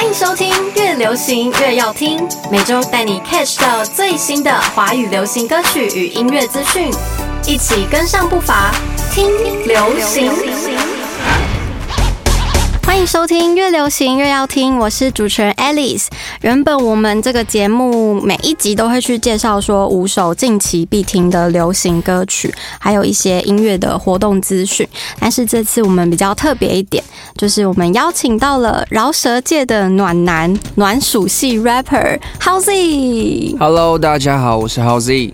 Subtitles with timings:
[0.00, 6.90] 欢迎收听《越流行越要听》，每周带你 catch 到最新的华语流行歌曲与音乐资讯，
[7.46, 8.72] 一起跟上步伐，
[9.12, 9.30] 听
[9.66, 10.89] 流行。
[12.90, 16.08] 欢迎收听《越流行越要听》，我是主持人 Alice。
[16.40, 24.86] 原本我们这个节目每一集都会去介绍说五首近期必听的流行歌曲，还有一些音乐的活动资讯。
[25.20, 27.02] 但是这次我们比较特别一点，
[27.36, 33.56] 就是我们邀请到了饶舌界的暖男、暖属系 rapper Howzy。
[33.56, 35.32] Hello，大家好，我是 Howzy。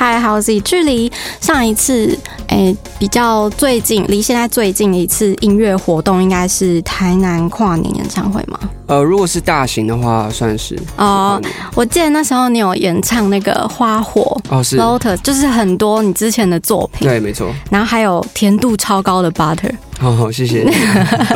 [0.00, 2.18] 嗨，Howzy，距离上一次
[2.48, 8.58] 诶、比较最近，离现在最近的一次音乐活动，应该是台南跨年演唱会吗？
[8.86, 11.38] 呃，如果是大型的话，算是哦
[11.74, 17.54] 我记得那时候你有演唱那个《花火哦，是》Lotus，就是很多你之前的作品，对，没错。
[17.70, 20.74] 然后还有甜度超高的 Butter，好好，谢谢你。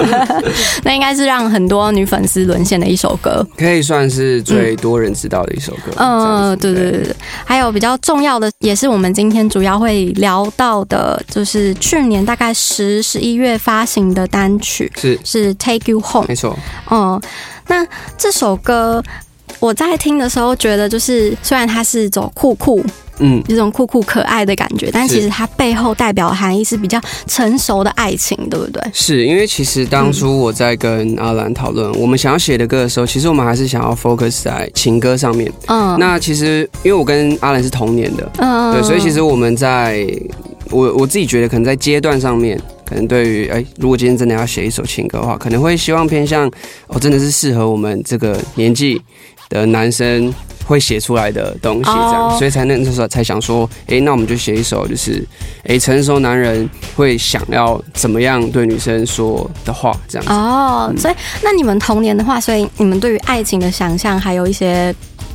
[0.84, 3.46] 那应该是让很多女粉丝沦陷的一首歌。
[3.59, 5.93] 可以算是最多人知道的一首歌。
[5.96, 16.24] 嗯，对对对，还有比较重要的，也是我们今天主要会聊到的，就是去年大概十十一月发行的单曲是是《Take You Home》。
[16.29, 16.59] 没错。
[16.90, 17.20] 嗯，
[17.68, 19.04] 那这首歌
[19.60, 22.82] 我在听的时候觉得，就是虽然它是走酷酷。
[23.18, 28.82] 嗯，这种酷酷可爱的感觉，但其实它背后代表的含义是比较成熟的爱情，对不对？
[28.93, 35.51] 是因为其实当初我在跟阿兰讨论我们想要写的歌的时候，其实我们还是想要 focus 在情歌上面。
[35.66, 40.07] 嗯，那其实因为我跟阿兰是同年的，嗯对，所以其实我们在
[40.70, 46.51] 我我自己觉得，可能在阶段上面，可能对于哎、如果今天真的要写一首情歌的话，可能会希望偏向
[46.88, 49.01] 哦，真的是适合我们这个年纪
[49.48, 50.35] 的男生
[50.66, 52.29] 会写出来的东西，这样。
[52.29, 52.37] 哦。
[52.38, 55.24] 所以才那那时候才想说，哎、那我们就写一首，就是
[55.66, 60.32] 哎、成熟男人会想要怎么样对女生说的话，这样子。
[60.32, 60.98] 哦，嗯。
[60.98, 64.94] 所以那你们童年的话，所以你们对于爱情的想象还有一些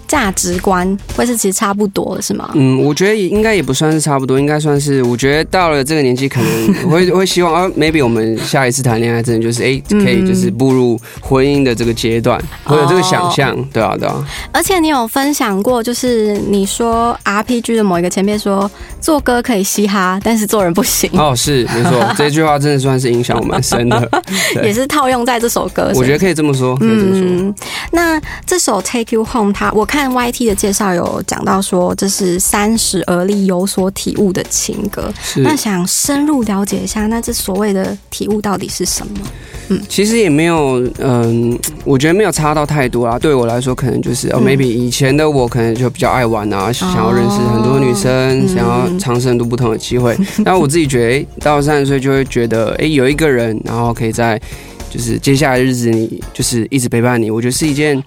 [0.09, 2.49] 价值观，会是其实差不多的，是吗？
[2.55, 9.99] 嗯，我觉得也应该也不算是差不多，应该算是，我觉得到了这个年纪，可能 会会希望啊，maybe 我们下一次谈恋爱，真的就是哎、嗯。
[9.99, 18.69] 可以就是步入婚姻的这个阶段，会有这个想象，对啊，对啊，而且你有分享过，就是你说 RPG 的某一个前辈说，
[19.01, 24.09] 做歌可以嘻哈，但是做人不行，哦，是没错， 这句话真的算是影响我蛮深的，
[24.63, 25.95] 也是套用在这首歌上。
[25.95, 27.53] 我觉得可以这么说，可以这么说，嗯，
[27.91, 35.11] 那这首《Take You Home》，它我看 YT 的介绍有讲到说，这是三十而立、有所体悟的情歌。
[35.21, 39.77] 是，那想深入了解一下，那这所谓的体悟到底是什么？
[39.87, 43.19] 其实也没有，嗯，我觉得没有差到太多啦。
[43.19, 48.11] 对我来说，可能就是哦嗯，maybe 以前的我可能就比较爱玩啊，想要认识很多女生，
[48.45, 50.17] 嗯想要尝试很多不同的机会。
[50.43, 54.41] 然后我自己觉得，诶到三十岁就会觉得，哎，有一个人，然后可以在
[54.89, 58.01] 就是接下来的日子里，就是一直陪伴你，我觉得是一件。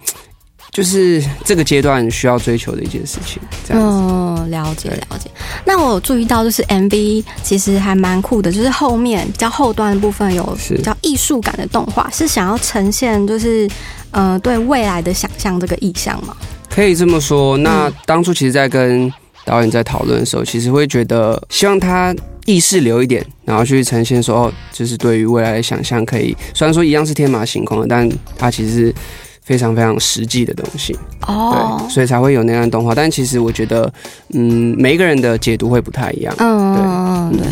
[0.73, 3.89] 就是这个阶段需要追求的一件事情，这样子。
[3.89, 5.31] 嗯，了解了解。
[5.67, 13.69] 那我有注意到，就是 MV 其实还蛮酷的，就是后面比较后端的部分有是比较艺术感的动画，是想要呈现就是
[14.13, 16.35] 呃对未来的想象这个意象嘛？
[16.71, 17.59] 可以这么说。
[17.59, 19.13] 那嗯当初其实，在跟
[19.45, 22.17] 导演在讨论的时候，其实会觉得希望他
[22.47, 28.09] 意识流一点，然后去呈现说，哦，就是对于未来的想象，可以虽然说一样是天马行空的，但
[28.39, 28.95] 它其实是
[29.43, 30.97] 非常非常实际的东西。
[31.27, 32.95] 哦对，，所以才会有那样的动画。
[32.95, 33.93] 但其实我觉得，
[34.33, 36.35] 嗯，每一个人的解读会不太一样。
[36.39, 37.47] 嗯对嗯嗯对。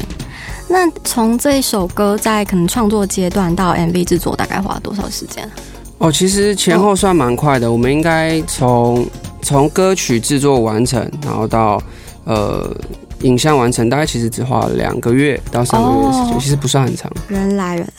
[0.69, 5.51] 那从这一首歌在可能创作阶段到 MV 制作，大概花了多少时间啊？
[5.99, 7.71] 哦，其实前后算蛮快的。
[7.71, 9.05] 我们应该从
[9.43, 11.83] 从歌曲制作完成，然后到
[12.25, 12.71] 呃
[13.21, 17.11] 影像完成，大概其实只花了两个月到三个月的时间，哦其实不算很长。
[17.29, 17.93] 原来原来，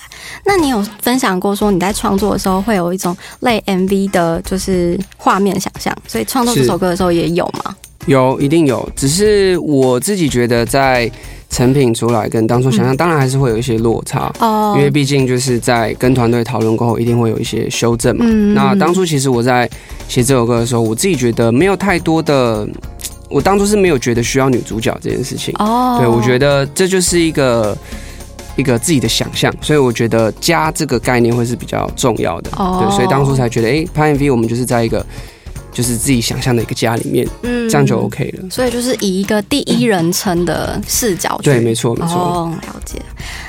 [0.46, 7.76] 那你有分享过说你在创作的时候会有一种类 MV 的，就是画面想象，所以创作这首歌的时候也有吗？
[8.08, 11.09] 有，一定有，只是我自己觉得在
[11.52, 14.34] 成品出来跟当初想象，当然还是会有一些落差。
[14.40, 18.26] 哦因为毕竟就是在跟团队讨论过后，一定会有一些修正嘛。
[18.28, 19.70] 嗯那当初其实我在
[20.08, 22.68] 写这首歌的时候，我自己觉得没有太多的，
[23.32, 25.54] 我当初是没有觉得需要女主角这件事情。
[25.60, 27.78] 哦，对，我觉得这就是一个
[28.56, 32.52] 一个自己的想象，所以我觉得家这个概念会是比较重要的。
[32.58, 35.06] 哦对，所以当初才觉得，哎、拍 MV 我们就是在一个
[35.72, 38.50] 就是自己想象的一个家里面，嗯这样就 OK 了。
[38.50, 41.46] 所以就是以一个第一人称的视角去。
[41.46, 42.16] 对，没错，没错。
[42.16, 43.02] 哦，了解。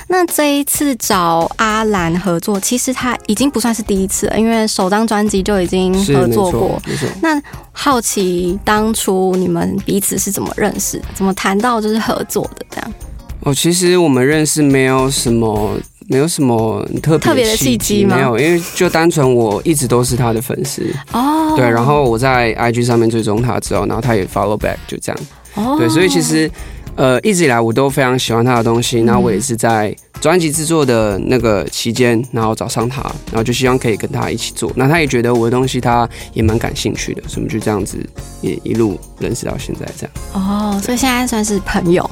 [0.07, 7.07] 那这一次找阿兰合作，其实他已经不算是第一次了，因为首张专辑就已经合作过。，没错。
[7.21, 7.41] 那
[7.71, 12.93] 好奇当初你们彼此是怎么认识，怎么谈到就是合作的这样？
[13.41, 15.71] 哦，其实我们认识没有什么
[16.07, 18.15] 没有什么特特别的契机吗？
[18.15, 25.19] 没有，因为就单纯我一直都是他的粉丝，哦，对，然后我在 IG 上面追踪他之后，然后他也 follow back，就这样，
[25.55, 25.75] 哦。
[25.77, 26.49] 对，所以其实
[26.95, 33.01] 呃一直以来我都非常喜欢他的东西，然后我也是在专辑制作的那个期间，然后找上他，
[33.31, 37.97] 然后就希望可以跟他一起做，那他也觉得我的东西他也蛮感兴趣的，所以我们就这样子
[38.41, 40.11] 也一路认识到现在这样。
[40.33, 42.09] 哦，所以现在算是朋友，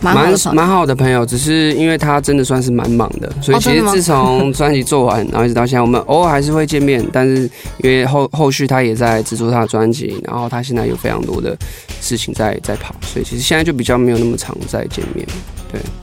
[0.00, 0.54] 蛮好的朋友。
[0.54, 7.42] 蛮好的朋友，只是因为他真的算是蛮忙的，所以其实自从专辑做完，然后一直到现在，我们偶尔还是会见面，但是
[7.78, 11.56] 因为后后续他也在制作他的专辑，然后他现在有非常多的
[12.00, 15.24] 事情在在跑，所以其实现在就比较没有那么常在见面。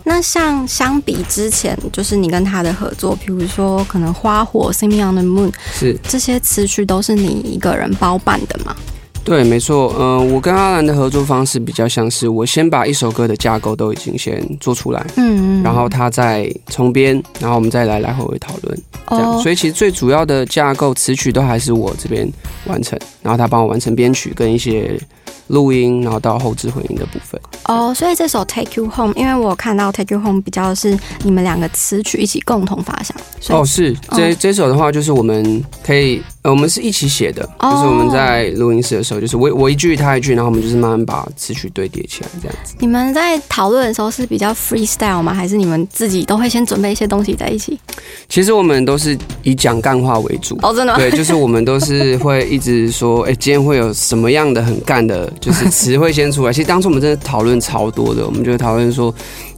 [0.04, 8.76] 那像相比之前，就是你跟他的合作，比如说可能《花火》《Sing Me on the Moon》是这些词曲都是你一个人包办的吗？
[9.24, 15.06] 对，没错，嗯、我跟阿兰的合作方式比较像是我先把一首歌的架构都已经先做出来。
[15.16, 18.78] 嗯然后他再重编，然后我们再来来回回讨论，
[19.10, 19.38] 这样。
[19.38, 22.28] 哦所以其实最主要的架构词曲都还是我这边
[22.66, 25.00] 完成，然后他帮我完成编曲跟一些
[25.48, 27.40] 录音，然后到后置混音的部分。
[27.66, 33.16] 哦，所以这首《Take You Home》，因为我看到《Take You Home》比较是你们两个词曲一起共同发想，
[33.56, 42.74] 哦，是这这首的话，就是我们可以，呃，我们是一起写的，哦就是我们在录音室的时候，就是我我一句他一句，然后我们就是慢慢把词曲堆叠起来，这样子。
[42.80, 45.34] 你们在讨论的时候是比较 freestyle 吗？
[45.34, 47.80] 还是你们自己都会先准备一些东西在一起？
[48.28, 50.58] 其实我们都是以讲干话为主。
[50.64, 50.98] 哦，真的吗？
[50.98, 56.52] 对，就是我们都是会一直说，哎、今天会有什么样的很干的，就是词会先出来。
[56.52, 59.14] 其实当初我们真的讨论超多的，我们就讨论说，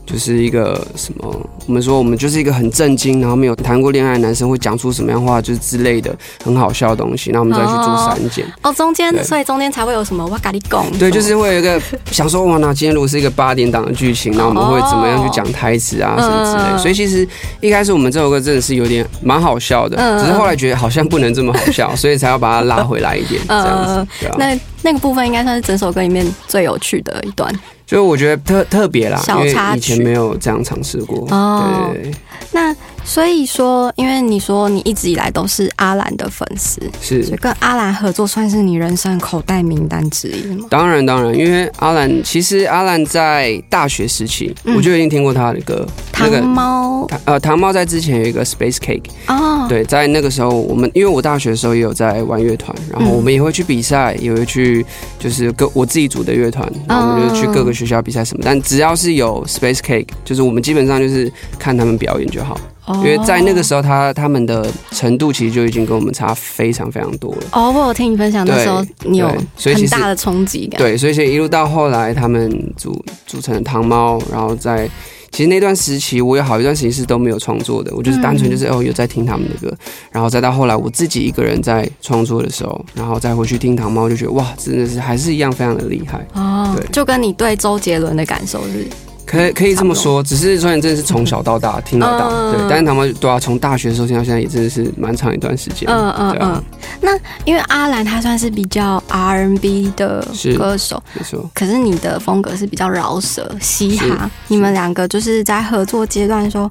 [0.06, 6.14] 就是一个什么，我们说我们就是一个很震惊，然后没有谈过恋爱的男生会讲出什么样话，就是之类的
[6.44, 8.44] 很好笑的东西，然后我们再去做删减。
[8.62, 10.84] 哦，中间所以中间才会有什么哇咖喱贡？
[10.98, 11.80] 对，就是会有一个
[12.10, 17.26] 想说，哇，那今天如果是一个八点档的剧情，那我们会怎么样去讲台词啊，什么之类所以其实
[17.60, 24.08] 一开始我们这首歌真的是有点蛮好笑的，嗯只是后来觉得好像不能这么好笑，所以才要把它拉回来一点，这样子呃。
[24.20, 27.50] 对啊，那那个部分应该算是整首歌里面最有趣的一段。
[27.86, 31.26] 所以我觉得特特别啦，因为以前没有这样尝试过。
[31.30, 31.90] 哦。
[31.92, 32.14] 对对对，
[32.52, 32.74] 那
[33.04, 37.36] 所以说，因为你说你一直以来都是阿兰的粉丝，所以是。
[37.36, 40.66] 跟阿兰合作算是你人生口袋名单之一吗？
[40.70, 45.86] 当然，当然，因为阿兰其实阿兰在大学时期，嗯我就已经听过他的歌。
[46.14, 54.84] 那糖个猫糖呃，糖猫在之前有一个 Space Cake，哦，对，在那个时候，我们因为我大学的时候也有在玩乐团，然后嗯我们也会去比赛，也会去
[55.18, 58.42] 就是各我自己组的乐团，然后我们就去各个学校比赛什么。
[58.44, 67.42] 但只要是有 Space Cake，就是我们基本上就是看他们表演就好，哦因为在那个时候他他们的程度其实就已经跟我们差非常非常多了。
[67.52, 70.78] 哦，我有听你分享那时候你有很大的冲击感。
[70.78, 74.88] 对，所以其实一路到后来，他们组组成了糖猫，然后在
[75.30, 79.76] 其实那段时期，我有好一段时间是都没有创作的，我就是单纯就是、哦有在听他们的歌，
[80.12, 88.86] 然后再到后来我自己一个人在创作的时候，然后再回去听糖猫，就觉得哇，真的是还是一样非常的厉害，哦对，就跟你对周杰伦的感受是，
[89.34, 96.62] 可以可以这么说，只是虽然真的是从小到大听到大，嗯对，但是他们对啊，从大学的时候听到现在也真的是蛮长一段时间，嗯嗯嗯。
[97.00, 100.24] 那因为阿兰他算是比较 R&B 的
[100.56, 101.50] 歌手，没错。
[101.52, 106.70] 可是你的风格是比较饶舌嘻哈，你们两个就是在合作阶段的时候，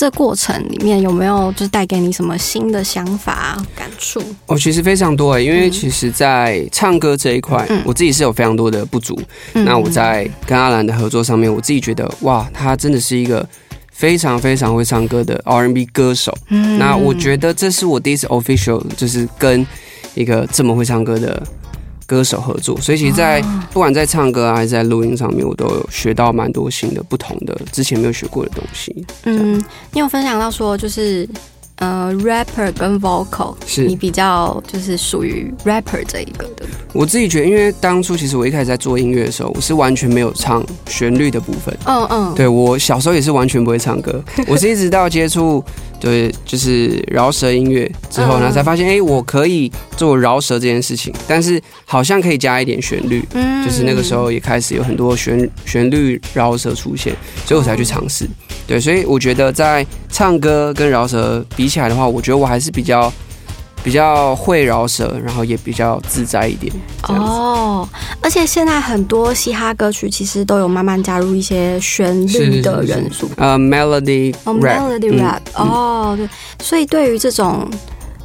[0.00, 4.18] 这过程里面有没有就是带给你什么新的想法、感触？
[4.46, 9.20] 哦，其实非常多诶，因为嗯其实，在唱歌这一块，嗯我自己是有非常多的不足。
[9.52, 13.46] 嗯那我在跟阿兰的合作上面，我自己觉得哇，他真的是一个
[13.92, 16.34] 非常非常会唱歌的 R&B 歌手。
[16.48, 19.66] 嗯那我觉得这是我第一次 official 就是跟
[20.14, 21.42] 一个这么会唱歌的
[22.10, 29.06] 歌手合作，所以其实在，哦不管在唱歌啊还是在录音上面，我都有学到蛮多新的、不同的之前没有学过的东西。
[29.22, 29.62] 嗯，
[29.92, 31.28] 你有分享到说就是。
[31.82, 41.76] 呃，rapper 跟 vocal，是你比较就是属于 rapper 这一个的，我自己觉得，因为当初其实我一开始在做音乐的时候，我是完全没有唱旋律的部分。
[41.86, 45.64] 嗯嗯，对我小时候也是完全不会唱歌， 我是一直到接触
[46.00, 53.24] 对就是饶舌音乐之后呢，嗯才发现哎、诶我可以做饶舌这件事情，但是好像可以加一点旋律。
[53.34, 58.26] 嗯就是那个时候也开始有很多旋旋律饶舌出现，所以我才去尝试。
[58.66, 63.12] 对，所以我觉得在唱歌跟饶舌比起来的话，我觉得我还是比较
[63.82, 66.72] 比较会饶舌，然后也比较自在一点。
[67.08, 67.88] 哦，
[68.20, 76.28] 而且现在很多嘻哈歌曲其实都有慢慢加入一些旋律的元素，呃，melody 哦 rap，，melody 嗯 rap，、哦，对，
[76.62, 77.68] 所以对于这种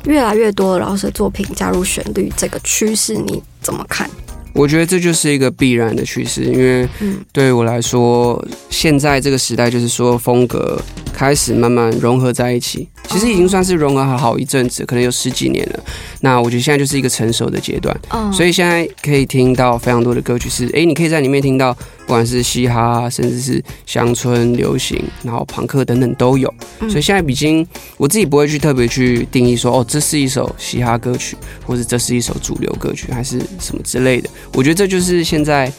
[0.04, 4.10] 越来越多的饶舌作品加入旋律这个趋势，你怎么看？
[4.56, 10.82] 我觉得这就是一个必然的趋势，因为嗯对于我来说，现在这个时代就是说风格
[11.14, 15.80] 开始慢慢融合在一起，其实已经算是融合好好一阵子，可能有十几年了。
[16.22, 26.54] 那我觉得现在就是一个成熟的阶段，嗯，所以现在可以听到非常多的歌曲是，诶，你可以在里面听到，不管是嘻哈，甚至是乡村流行，然后朋克等等都有。
[26.80, 27.66] 嗯所以现在已经
[27.98, 31.36] 我自己不会去特别去定义说，哦，这是一首嘻哈歌曲，
[31.66, 34.30] 或者这是一首主流歌曲，还是什么之类的。
[34.54, 35.72] 我觉得这就是现在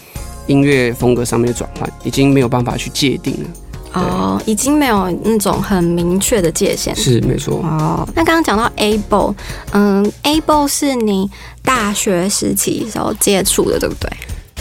[0.48, 3.48] 音乐风格上面的转换，已经没有办法去界定了。
[3.92, 6.94] 哦，已经没有那种很明确的界限。
[6.96, 7.60] 是没错。
[7.62, 9.34] 哦，那刚刚讲到 able，
[9.72, 11.30] 嗯，able 是你
[11.62, 14.10] 大学时期时候接触的，对不对？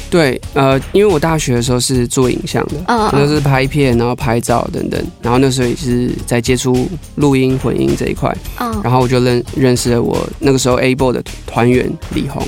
[0.10, 8.82] 对，呃，因为我大学的时候是做影像的，嗯那是拍片，然后拍照等等，然后那时候也是在接触录音混音这一块，嗯。
[8.84, 12.42] 然后我就认认识了我那个时候 able 的团员李红。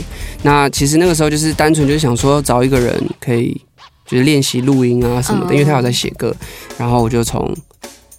[0.43, 3.59] 那其实那个时候就是单纯就是想说找一个人可以
[4.05, 5.53] 就是练习录音啊什么的，嗯。
[5.53, 6.33] 因为他有在写歌，
[6.77, 7.53] 然后我就从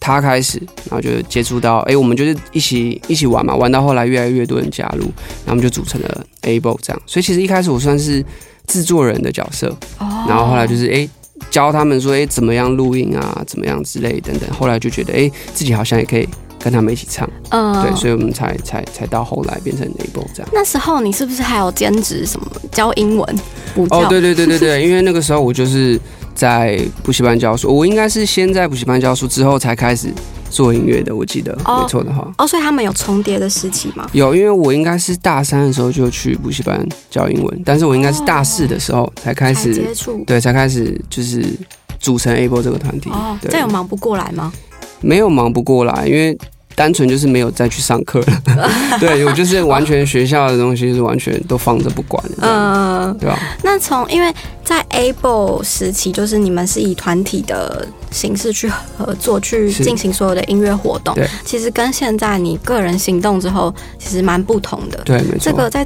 [0.00, 5.02] 他开始，然后就接触到，哎、我们就是一起一起玩嘛，玩到后来越来越多人加入，
[5.45, 7.02] 然后我们就组成了 Able 这样。
[7.07, 8.25] 所以其实一开始我算是
[8.67, 11.11] 制作人的角色，哦然后后来就是哎、诶
[11.50, 14.49] 教他们说哎、诶怎么样录音啊，怎么样之类等等。
[14.50, 16.28] 后来就觉得哎、诶自己好像也可以
[16.59, 20.49] 跟他们一起唱，嗯对，所以我们才才才到后来变成 Able 这样。
[20.52, 23.38] 那时候你是不是还有兼职什么教英文
[23.75, 24.00] 补教？
[24.00, 25.99] 哦，对对对对对，因为那个时候我就是
[26.38, 30.09] 在补习班教书，我应该是先在补习班教书之后才开始
[30.49, 32.33] 做音乐的，我记得、哦没错的话。
[32.38, 34.09] 哦，所以他们有重叠的时期吗？
[34.12, 40.23] 有，因为我应该是大三的时候就去补习班教英文，但是我应该是大四的时候才开才始，接触。
[40.25, 41.45] 对，才开始就是
[41.99, 43.11] 组成 Able 这个团体。
[43.11, 44.52] 哦，对这有忙不过来吗？
[45.00, 46.38] 没有忙不过来，因为
[46.78, 48.70] 单纯就是没有再去上课了。
[49.00, 53.37] 对我就是完全学校的东西是完全都放着不管了，嗯，嗯，对吧？
[53.64, 54.32] 那从因为
[54.62, 61.28] 在 Able 时期，就是你们是以团体的形式去合作，去是进行所有的音乐活动对。
[61.44, 65.00] 其实跟现在你个人行动之后，其实蛮不同的。
[65.04, 65.38] 对，没错。
[65.40, 65.85] 这个在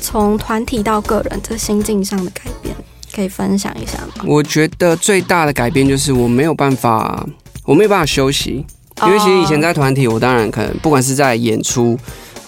[0.00, 2.72] 从团体到个人这心境上的改变，
[3.12, 4.24] 可以分享一下吗？
[4.24, 7.26] 我觉得最大的改变就是我没有办法，
[7.64, 8.64] 我没有办法休息，
[9.06, 11.98] 因为其实以前在团体，我当然可能不管是在演出。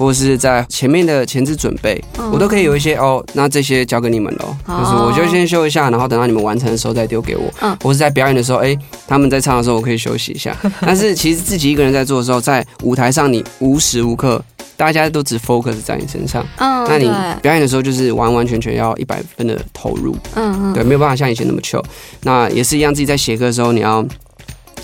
[0.00, 7.52] 或者是在前面的前置准备，嗯我都可以有一些哦，那这些交给你们喽，哦就是我就先修一下，然后等到你们完成的时候再丢给我。
[7.60, 8.74] 嗯或是在表演的时候，哎、
[9.06, 10.56] 他们在唱的时候，我可以休息一下。
[10.80, 14.42] 但是其实自己一个人在做的时候，在舞台上你无时无刻
[14.74, 17.04] 大家都只 focus 在你身上，嗯，那你
[17.42, 21.84] 表演的时候就是完完全全要一百分的投入，嗯嗯，对，没有办法像以前那么 chill。
[22.22, 24.02] 那也是一样，自己在写歌的时候，你要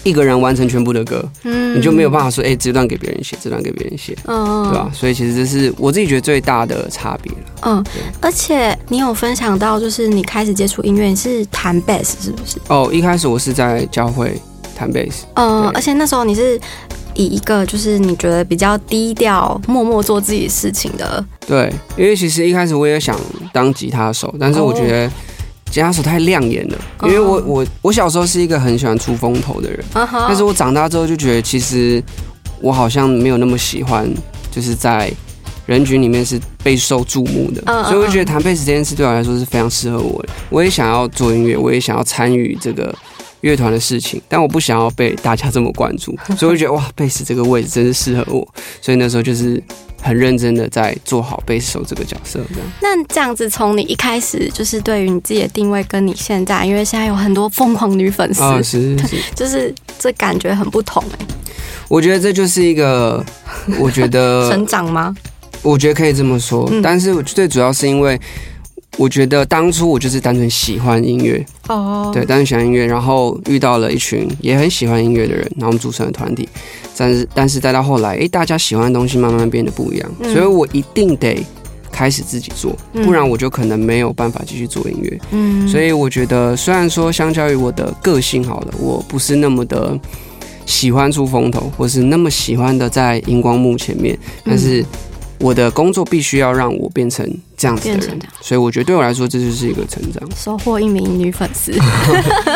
[0.06, 4.88] 一个人完成全部的歌，嗯你就没有办法说，哎、这段给别人写，这段给别人写，嗯，嗯对吧？
[4.94, 7.38] 所以其实这是我自己觉得最大的差别了。
[7.62, 7.84] 嗯，
[8.20, 12.58] 而且你有分享到，就是你开始接触音乐，你是弹贝斯是不是？
[12.68, 14.40] 哦，一开始我是在教会
[14.76, 16.58] 弹贝斯，嗯，而且那时候你是
[17.14, 23.18] 以一个就是你觉得比较低调、默默做自己事情的，对，因为其实一开始我也想
[23.52, 25.10] 当吉他手，但是我觉得
[25.76, 32.02] 吉他手太亮眼了，因为我哦我我小时候是一个很喜欢出风头的人，但是我长大之后就觉得其实
[32.62, 34.10] 我好像没有那么喜欢，
[34.50, 35.12] 就是在
[35.66, 40.30] 人群里面是备受注目的，所以我就觉得弹贝斯这件事对我来说是非常适合我的。
[40.48, 42.94] 我也想要做音乐，我也想要参与这个
[43.42, 48.48] 乐团的事情，但我不想要被大家这么关注，所以我就觉得哇，贝斯这个位置真是适合我，
[48.80, 49.62] 所以那时候就是
[50.02, 52.68] 很认真的在做好贝斯手这个角色，这样。
[52.80, 61.26] 那这样子，从你一开始就是对于你自己的定位，跟你现在，因为现在有很多疯狂女粉丝，啊，是是是， 就是这感觉很不同哎、
[61.88, 63.24] 我觉得这就是一个，
[63.78, 65.14] 我觉得 成长吗？
[65.62, 68.20] 我觉得可以这么说，嗯但是我最主要是因为，
[68.96, 76.48] 我觉得当初我就是单纯喜欢音乐，哦，对，单纯喜欢音乐，然后遇到了一群也很喜欢音乐的人，然后我们组成了团体，
[76.96, 80.32] 但是但是再到后来，诶，大家喜欢的东西慢慢变得不一样，嗯。
[80.32, 81.44] 所以我一定得
[81.92, 83.04] 开始自己做，嗯。
[83.04, 85.20] 不然我就可能没有办法继续做音乐。
[85.30, 85.68] 嗯。
[85.68, 89.98] 所以我觉得，虽然说相较于我的个性好了，我不是那么的
[90.64, 94.82] 喜欢出风头，或是那么喜欢的在荧光幕前面，但是
[95.38, 100.22] 我的工作必须要让我变成这样子的人所以我觉得对我来说这就是一个成长。
[100.36, 101.72] 收获一名女粉丝。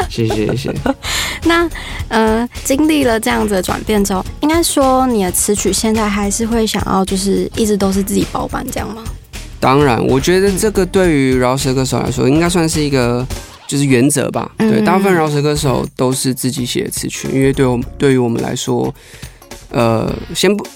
[0.08, 0.74] 谢 谢谢谢。
[1.44, 1.68] 那
[2.08, 9.02] 呃，经历了这样子的转变之后，应该说你的词曲现在还是会想要就是一直都是自己包办这样吗？
[9.58, 13.26] 当然，我觉得这个对于饶舌歌手来说，应该算是一个
[13.66, 14.50] 就是原则吧。
[14.58, 18.94] 嗯对，大部分饶舌歌手都是自己写的词曲，因为对我对于我们来说，
[19.70, 20.66] 呃，先不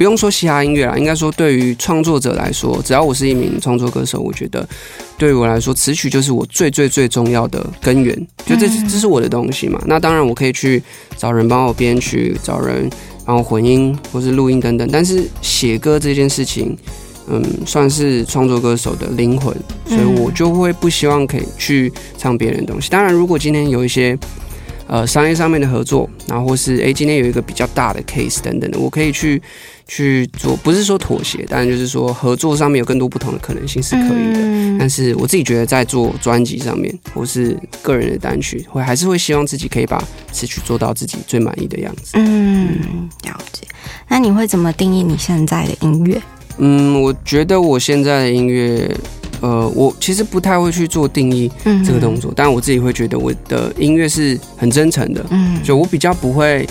[0.00, 4.66] 不用说嘻哈音乐啦，应该说对于创作者来说，只要我是一名创作歌手，我觉得
[5.18, 8.16] 对于我来说，词曲就是我最最最重要的根源，
[8.46, 9.78] 就这这是我的东西嘛。
[9.84, 10.82] 那当然我可以去
[11.18, 12.88] 找人帮我编曲，找人
[13.26, 16.74] 然后混音或是录音等等，但是写歌这件事情。
[17.32, 19.54] 嗯，算是创作歌手的灵魂，
[19.86, 22.88] 所以我就会不希望可以去唱别人的东西。
[22.90, 24.18] 当然，如果今天有一些
[24.90, 29.40] 呃商业上面的合作，然后或是诶今天有一个比较大的 case 等等的，我可以去
[29.86, 34.40] 去做，不是说妥协，当然就是说合作上面有更多不同的可能性是可以的。
[34.80, 42.12] 但是我自己觉得，在做专辑上面或是个人的单曲，会还是会希望自己可以把词曲做到自己最满意的样子。
[42.14, 43.68] 嗯，了解。
[44.08, 46.20] 那你会怎么定义你现在的音乐？
[46.58, 48.90] 嗯，我觉得我现在的音乐，
[49.40, 51.50] 呃，我其实不太会去做定义
[51.84, 56.68] 这个动作，但我自己会觉得我的音乐是很真诚的，嗯，就我比较不会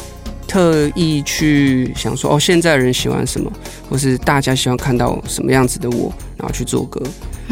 [0.47, 3.51] 特意去想说哦，现在人喜欢什么，
[3.89, 7.01] 或是大家希望看到什么样子的我，然后去做歌。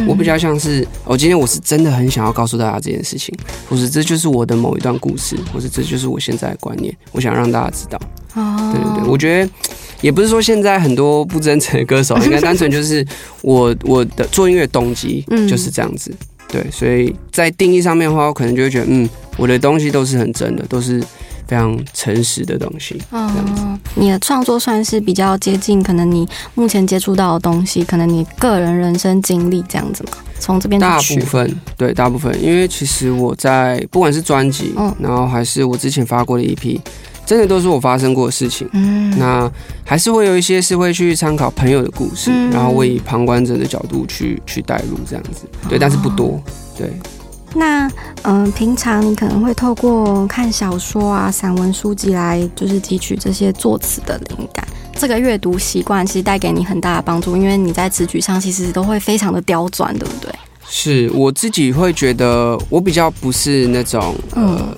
[0.08, 3.36] 我比较像是，哦，今天我是真的很想要告诉大家这件事情，
[3.68, 8.00] 或是这就是我的某一段故事，或是这就是我现在的观念，我想让大家知道。
[8.36, 9.52] 哦，对对对，我觉得。
[10.02, 13.06] 也不是说现在很多不真诚的歌手， 应该单纯就是
[13.42, 16.12] 我我的做音乐动机就是这样子，
[16.48, 21.00] 对，所以在定义上面的话，我可能就会觉得，嗯，我的东西都是很真的，都是
[21.48, 23.02] 非常诚实的东西。
[23.12, 23.64] 这样子，
[23.96, 30.12] 你的创作算是比较接近，可能你目前接触到的东西，可能你个人人生经历这样子嘛？
[30.40, 36.80] 从这边大部分对大部分，因为其实我在不管是专辑，嗯然后还是我之前发过的一批。
[37.28, 39.52] 真的都是我发生过的事情，嗯，那
[39.84, 46.42] 还是会有一些是会去参考朋友的故事，然后我以旁观者的角度去去带入这样子，对，但是不多，
[46.78, 46.90] 对。
[47.54, 47.90] 那
[48.24, 54.66] 嗯，平常你可能会透过看小说啊、散文书籍来，就是汲取这些作词的灵感。
[54.96, 60.32] 这个阅读习惯其实带给你很大的帮助，因为你在词曲上其实都会非常的刁钻，对不对？
[60.70, 64.76] 是我自己会觉得，我比较不是那种呃。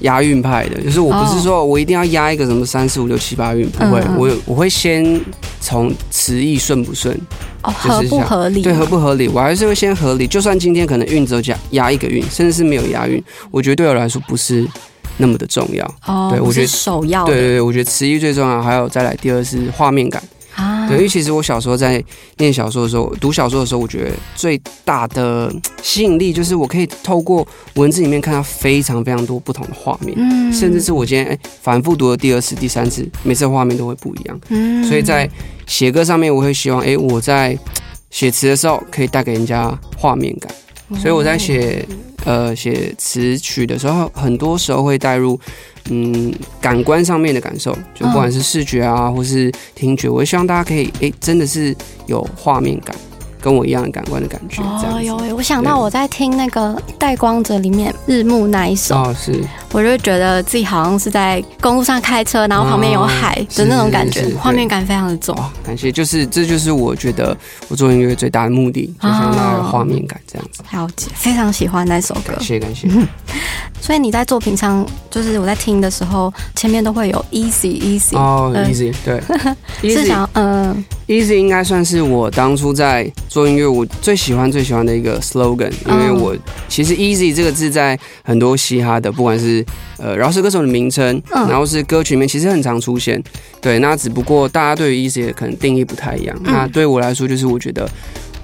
[0.00, 5.20] 押韵派的，就是我不是说我一定要押一个什么三四五六七八韵，不会，我我会先
[5.60, 7.14] 从词义顺不顺，
[7.62, 10.26] 哦，合不合理，对，合不合理，我还是会先合理。
[10.26, 14.66] 就算今天可能韵只有加押一个韵，甚至是没有押韵，我觉得对我来说不是
[15.18, 15.84] 那么的重要。
[16.06, 20.22] 哦，对我觉得首要，对对对，我觉得词义最重要，还有再来第二是画面感。
[20.88, 22.02] 对，因为其实我小时候在
[22.38, 35.28] 念小说的时候，读小说的时候，我觉得最大的吸引力就是我可以透过文字里面看到非常非常多不同的画面，嗯，甚至是我今天哎反复读了第二次、第三次，每次画面都会不一样，嗯，所以在
[35.66, 37.56] 写歌上面，我会希望哎我在
[38.10, 40.52] 写词的时候可以带给人家画面感，
[40.98, 41.86] 所以我在写
[42.24, 45.38] 呃写词曲的时候，很多时候会带入。
[45.92, 51.74] 嗯，感官上面的感受，就不管是视觉啊，或是听觉，我希望大家可以，哎，真的是
[52.06, 52.94] 有画面感。
[53.40, 65.36] 跟我一样的感官的感觉，哦，有有，我想到我在听那个《带光者》里面日暮那一首，哦，是，我就觉得自己好像是在公路上开车，然后旁边有海的那种感觉，画面感非常的重。
[65.64, 67.36] 感谢，就是这就是我觉得
[67.68, 70.62] 我做音乐最大的目的，就是那个画面感这样子。
[70.72, 72.88] 了解，非常喜欢那首歌，感谢感谢。
[73.80, 79.22] 所以你在作品上，就是我在听的时候，前面都会有 easy easy 哦，easy 对，
[79.94, 83.10] 是想嗯，easy 应该算是我当初在。
[83.28, 86.36] 做音乐，我最喜欢最喜欢的一个 slogan，因为我
[86.68, 89.59] 其实 easy 这个字在很多嘻哈的，不管是
[89.98, 93.22] 呃饶舌歌手的名称，然后是歌曲里面，其实很常出现。
[93.60, 96.36] 对，那只不过大家对于 easy 的可能定义不太一样。
[96.42, 97.88] 那对我来说，就是我觉得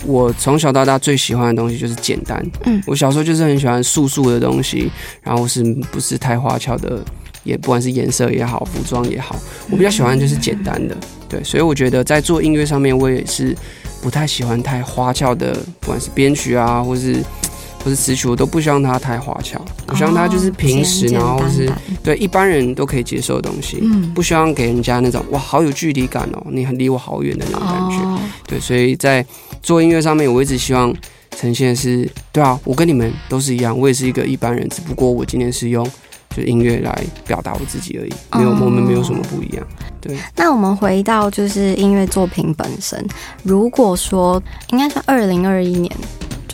[0.04, 2.44] 我从小到大最喜欢的东西就是简单。
[2.64, 4.90] 嗯，我小时候就是很喜欢素素的东西，
[5.22, 7.02] 然后是不是太花俏的，
[7.44, 9.36] 也不管是颜色也好，服装也好，
[9.70, 10.96] 我比较喜欢就是简单的。
[11.28, 13.56] 对，所以我觉得在做音乐上面，我也是。
[14.02, 17.16] 不太喜欢太花俏的，不管是编曲啊，或是
[17.86, 19.64] 或是词曲，我都不希望它太花俏。
[19.86, 21.70] 我希望它就是平时，然后是
[22.02, 23.78] 对一般人都可以接受的东西。
[23.80, 28.22] 嗯，不希望给人家那种哇，好有距离感哦，你很离我好远的那种感觉。
[28.48, 29.24] 对，所以在
[29.62, 30.92] 做音乐上面，我一直希望
[31.36, 35.88] 呈现的是，对啊，我跟你们都是一样，我也是一个一般人，只不过我今天是用。
[36.36, 36.92] 就音乐来
[37.26, 39.66] 表达我自己而已，没有我们没有什么不一样。
[40.02, 43.02] 对，那我们回到就是音乐作品本身。
[43.42, 45.90] 如果说应该是二零二一年，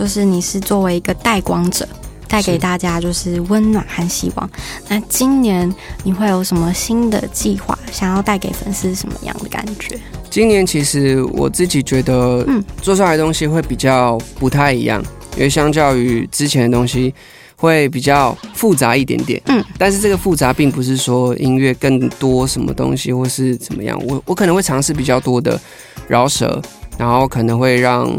[0.03, 1.89] 就是你是作为一个带光者，
[2.27, 4.51] 带给大家就是温暖和希望。
[4.89, 7.79] 那今年你会有什么新的计划？
[7.93, 9.97] 想要带给粉丝什么样的感觉？
[10.29, 15.01] 今年其实我自己觉得，嗯，做出来的东西会比较不太一样，
[15.37, 17.15] 因为相较于之前的东西。
[17.55, 19.41] 会比较复杂一点点。
[19.47, 25.61] 嗯，但是这个复杂并不是说音乐更多什么东西或是怎么样，我我可能会尝试比较多的
[26.09, 26.61] 饶舌，
[26.99, 28.11] 然后可能会让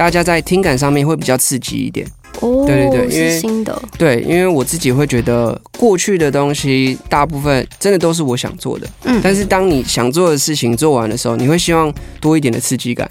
[0.00, 2.06] 大家在听感上面会比较刺激一点。
[2.40, 13.10] 哦，对对对因为新的，对，因为我自己会觉得过去的东西大部分真的都是我想做的，嗯，但是当你想做的事情做完的时候，你会希望多一点的刺激感。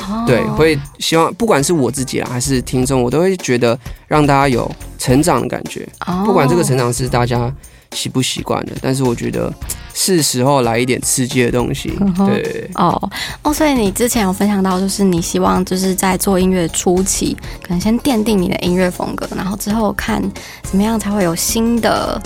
[0.00, 4.68] 哦对，会希望不管是我自己啦，还是听众，我都会觉得让大家有
[4.98, 5.88] 成长的感觉。
[6.08, 7.48] 哦不管这个成长是大家
[7.94, 9.52] 习不习惯的，但是我觉得
[9.94, 11.96] 是时候来一点刺激的东西。
[12.00, 13.10] 嗯对哦
[13.42, 20.22] 哦，所以你之前有分享到，就是你希望就是在做音乐初期，可能先奠定你的音乐风格，然后之后看
[20.62, 22.20] 怎么样才会有新的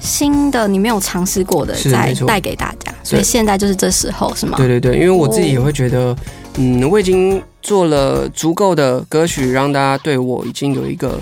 [0.00, 2.94] 新的你没有尝试过的再带给大家。
[3.02, 4.58] 所以现在就是这时候是吗？
[4.58, 6.14] 对对对，因为我自己也哦会觉得，
[6.56, 11.18] 嗯，我已经做了足够的歌曲，让大家对我已经有一个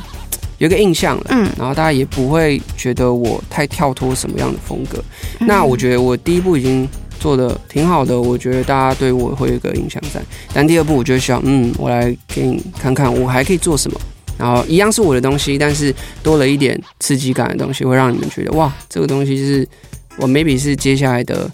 [0.58, 1.26] 有一个印象了。
[1.28, 5.02] 嗯，然后大家也不会觉得我太跳脱什么样的风格。
[5.40, 6.88] 嗯那我觉得我第一步已经
[7.18, 10.20] 做的挺好的，我觉得大家对我会有一个印象在。
[10.52, 14.00] 但第二步，我就希望，嗯，我来给你看看我还可以做什么。
[14.38, 19.66] 然后一样是我的东西，但是多了一点刺激感的东西，会让你们觉得哇，这个东西是
[20.18, 21.50] 我 maybe 是接下来的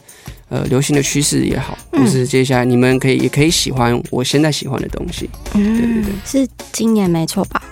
[0.48, 5.30] 呃流行的趋势也好，嗯或是接下来你们可以也可以喜欢我现在喜欢的东西。
[5.52, 7.62] 对对嗯对，是今年没错吧？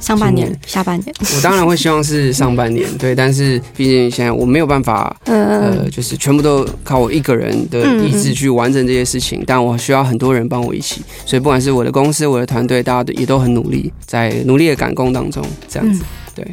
[0.00, 16.02] 上半年、下半年，我当然会希望是 上半年，对，但是毕竟现在我没有办法嗯呃，就是全部都靠我一个人的意志去完成这些事情，但我需要很多人帮我一起，所以不管是我的公司、我的团队，大家都也都很努力，在努力的赶工当中，这样子，
[16.34, 16.46] 对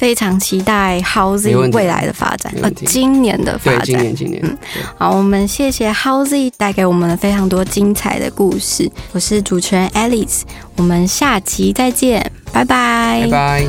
[0.00, 4.02] 非常期待题未来的发展，呃，今年的发对，今展。
[4.02, 4.56] 年今年，嗯
[4.96, 8.90] 好，我们谢谢 Howzy 带给我们非常多精彩的故事。
[9.12, 10.40] 我是主持人 Alice，
[10.76, 13.20] 我们下期再见，拜拜。
[13.24, 13.64] 拜拜。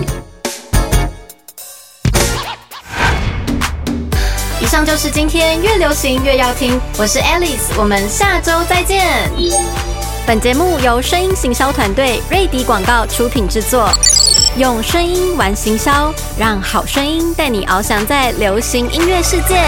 [4.62, 9.30] 以上就是今天越流行越要听，我是 Alice，我们下周再见。
[10.26, 13.90] 本节目由声音行销团队瑞迪广告出品制作，
[14.58, 19.62] 用声音玩行销，让好声音带你翱翔在流行音乐世界。